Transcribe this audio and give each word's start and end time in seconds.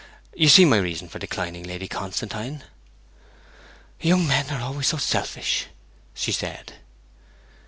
You 0.33 0.49
see 0.49 0.65
my 0.65 0.79
reason 0.79 1.09
for 1.09 1.19
declining, 1.19 1.61
Lady 1.61 1.87
Constantine.' 1.87 2.63
'Young 3.99 4.25
men 4.27 4.49
are 4.49 4.59
always 4.61 4.87
so 4.87 4.97
selfish!' 4.97 5.67
she 6.15 6.31
said. 6.31 6.73